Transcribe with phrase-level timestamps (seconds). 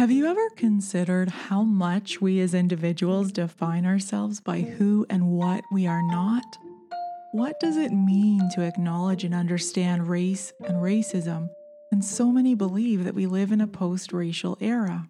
[0.00, 5.62] Have you ever considered how much we as individuals define ourselves by who and what
[5.70, 6.56] we are not?
[7.32, 11.50] What does it mean to acknowledge and understand race and racism?
[11.92, 15.06] And so many believe that we live in a post racial era.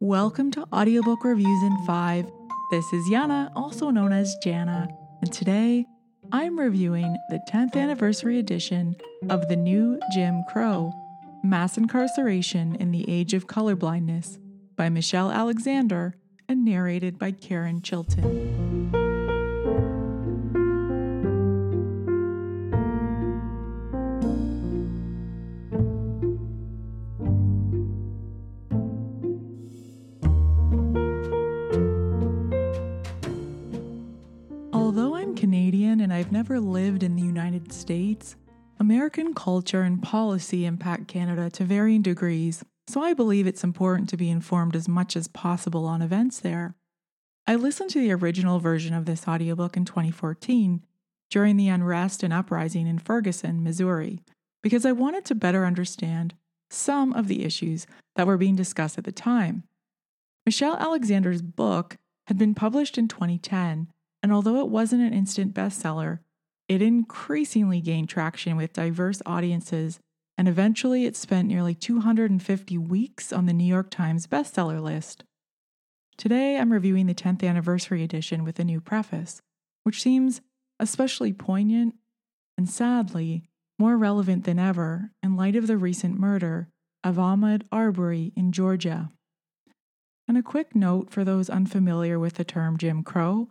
[0.00, 2.26] Welcome to Audiobook Reviews in 5.
[2.72, 4.88] This is Yana, also known as Jana,
[5.20, 5.86] and today
[6.32, 8.96] I'm reviewing the 10th anniversary edition
[9.30, 10.92] of The New Jim Crow
[11.44, 14.38] Mass Incarceration in the Age of Colorblindness
[14.76, 16.14] by Michelle Alexander
[16.48, 18.60] and narrated by Karen Chilton.
[34.72, 38.36] Although I'm Canadian and I've never lived in the United States,
[38.82, 44.16] American culture and policy impact Canada to varying degrees, so I believe it's important to
[44.16, 46.74] be informed as much as possible on events there.
[47.46, 50.84] I listened to the original version of this audiobook in 2014
[51.30, 54.18] during the unrest and uprising in Ferguson, Missouri,
[54.64, 56.34] because I wanted to better understand
[56.68, 59.62] some of the issues that were being discussed at the time.
[60.44, 63.92] Michelle Alexander's book had been published in 2010,
[64.24, 66.18] and although it wasn't an instant bestseller,
[66.72, 70.00] it increasingly gained traction with diverse audiences,
[70.38, 75.22] and eventually it spent nearly 250 weeks on the New York Times bestseller list.
[76.16, 79.42] Today, I'm reviewing the 10th anniversary edition with a new preface,
[79.84, 80.40] which seems
[80.80, 81.94] especially poignant
[82.56, 83.44] and sadly
[83.78, 86.68] more relevant than ever in light of the recent murder
[87.04, 89.10] of Ahmaud Arbery in Georgia.
[90.26, 93.50] And a quick note for those unfamiliar with the term Jim Crow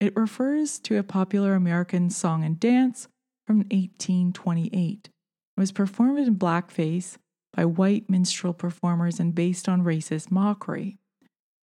[0.00, 3.08] it refers to a popular American song and dance
[3.46, 5.08] from 1828.
[5.56, 7.16] It was performed in blackface
[7.54, 10.98] by white minstrel performers and based on racist mockery.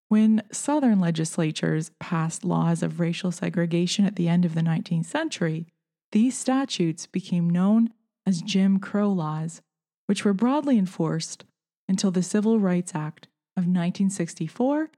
[0.09, 5.67] When Southern legislatures passed laws of racial segregation at the end of the 19th century,
[6.13, 7.91] these statutes became known
[8.27, 9.63] as Jim Crow laws,
[10.07, 11.45] which were broadly enforced
[11.89, 13.27] until the Civil Rights Act
[13.57, 14.91] of 1964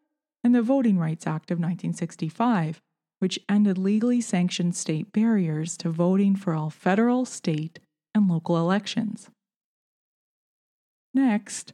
[0.42, 2.80] and the Voting Rights Act of 1965,
[3.18, 7.78] which ended legally sanctioned state barriers to voting for all federal, state,
[8.14, 9.30] and local elections.
[11.12, 11.72] Next,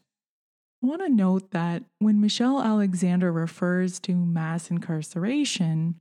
[0.82, 5.96] I want to note that when Michelle Alexander refers to mass incarceration,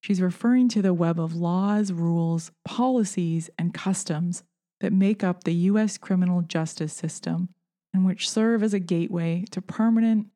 [0.00, 4.42] she's referring to the web of laws, rules, policies, and customs
[4.80, 5.98] that make up the U.S.
[5.98, 7.48] criminal justice system
[7.94, 10.28] and which serve as a gateway to permanent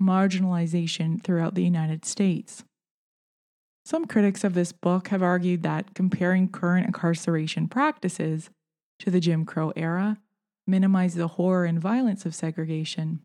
[0.00, 2.64] marginalization throughout the United States.
[3.84, 8.50] Some critics of this book have argued that comparing current incarceration practices
[9.00, 10.18] to the Jim Crow era
[10.66, 13.20] minimizes the horror and violence of segregation.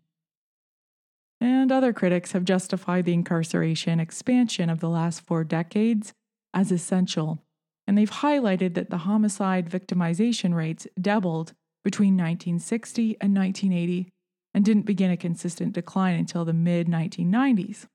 [1.40, 6.14] And other critics have justified the incarceration expansion of the last four decades
[6.54, 7.42] as essential,
[7.86, 11.52] and they've highlighted that the homicide victimization rates doubled
[11.84, 14.08] between 1960 and 1980
[14.54, 17.86] and didn't begin a consistent decline until the mid 1990s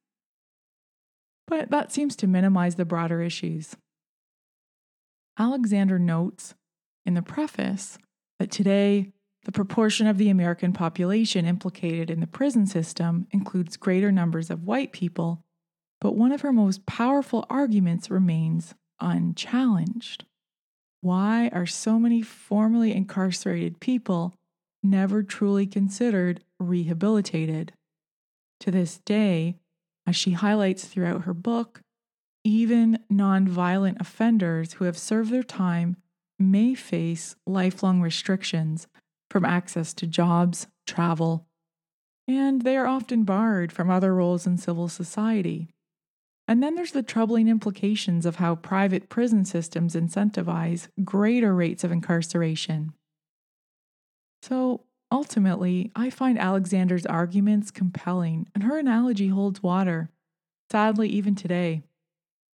[1.51, 3.75] but that seems to minimize the broader issues.
[5.37, 6.55] Alexander notes
[7.05, 7.97] in the preface
[8.39, 9.11] that today,
[9.43, 14.63] the proportion of the American population implicated in the prison system includes greater numbers of
[14.63, 15.43] white people,
[15.99, 20.23] but one of her most powerful arguments remains unchallenged.
[21.01, 24.33] Why are so many formerly incarcerated people
[24.81, 27.73] never truly considered rehabilitated?
[28.61, 29.57] To this day,
[30.07, 31.81] as she highlights throughout her book,
[32.43, 35.97] even nonviolent offenders who have served their time
[36.39, 38.87] may face lifelong restrictions
[39.29, 41.47] from access to jobs, travel,
[42.27, 45.69] and they are often barred from other roles in civil society.
[46.47, 51.91] And then there's the troubling implications of how private prison systems incentivize greater rates of
[51.91, 52.93] incarceration.
[54.41, 60.09] So, Ultimately, I find Alexander's arguments compelling, and her analogy holds water.
[60.71, 61.81] Sadly, even today.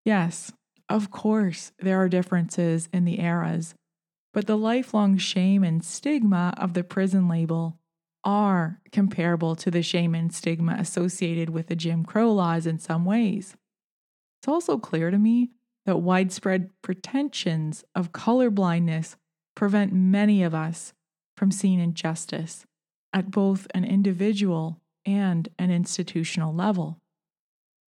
[0.04, 0.52] Yes,
[0.88, 3.74] of course, there are differences in the eras,
[4.32, 7.78] but the lifelong shame and stigma of the prison label
[8.24, 13.04] are comparable to the shame and stigma associated with the Jim Crow laws in some
[13.04, 13.56] ways.
[14.40, 15.50] It's also clear to me
[15.84, 19.16] that widespread pretensions of colorblindness
[19.54, 20.92] prevent many of us
[21.36, 22.64] from seeing injustice
[23.12, 26.98] at both an individual and an institutional level.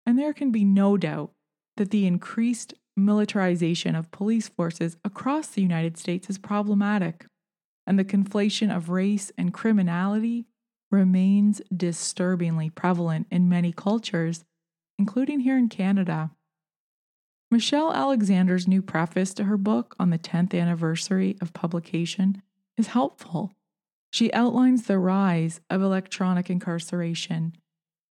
[0.05, 1.31] And there can be no doubt
[1.77, 7.25] that the increased militarization of police forces across the United States is problematic,
[7.85, 10.45] and the conflation of race and criminality
[10.91, 14.43] remains disturbingly prevalent in many cultures,
[14.97, 16.31] including here in Canada.
[17.51, 22.41] Michelle Alexander's new preface to her book on the 10th anniversary of publication
[22.79, 23.51] is helpful.
[24.11, 27.53] She outlines the rise of electronic incarceration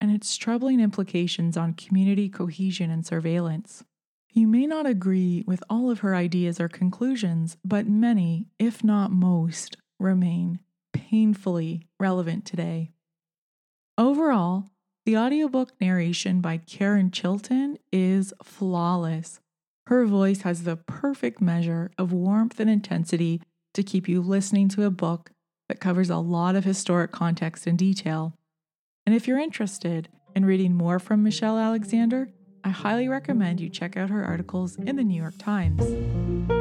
[0.00, 3.82] and its troubling implications on community cohesion and surveillance.
[4.30, 9.10] You may not agree with all of her ideas or conclusions, but many, if not
[9.10, 10.60] most, remain
[10.92, 12.92] painfully relevant today.
[13.96, 14.66] Overall,
[15.04, 19.40] the audiobook narration by Karen Chilton is flawless.
[19.86, 23.40] Her voice has the perfect measure of warmth and intensity
[23.74, 25.30] to keep you listening to a book
[25.68, 28.34] that covers a lot of historic context and detail.
[29.06, 32.30] And if you're interested in reading more from Michelle Alexander,
[32.64, 36.57] I highly recommend you check out her articles in the New York Times.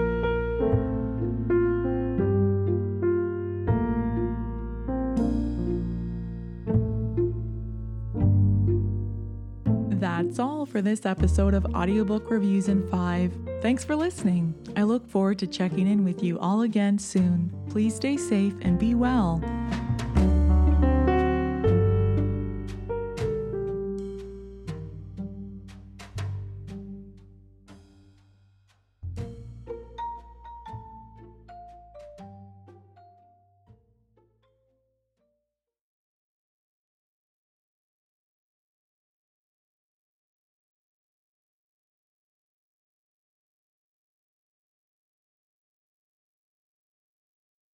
[10.38, 13.34] That's all for this episode of Audiobook Reviews in 5.
[13.60, 14.54] Thanks for listening.
[14.75, 17.51] I look forward to checking in with you all again soon.
[17.72, 19.42] Please stay safe and be well.